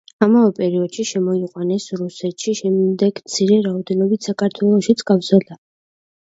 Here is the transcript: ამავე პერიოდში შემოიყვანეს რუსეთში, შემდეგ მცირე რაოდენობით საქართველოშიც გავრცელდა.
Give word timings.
ამავე 0.25 0.51
პერიოდში 0.59 1.03
შემოიყვანეს 1.09 1.85
რუსეთში, 1.99 2.55
შემდეგ 2.61 3.21
მცირე 3.27 3.61
რაოდენობით 3.67 4.31
საქართველოშიც 4.31 5.07
გავრცელდა. 5.13 5.61